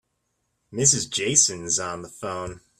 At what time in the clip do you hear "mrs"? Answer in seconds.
0.73-1.11